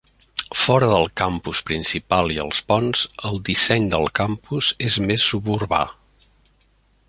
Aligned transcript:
Fora 0.59 0.87
del 0.93 1.03
campus 1.21 1.61
principal 1.67 2.33
i 2.37 2.41
els 2.45 2.63
ponts, 2.73 3.05
el 3.31 3.37
disseny 3.53 3.87
del 3.95 4.09
campus 4.21 4.73
és 4.91 5.01
més 5.11 5.31
suburbà. 5.33 5.87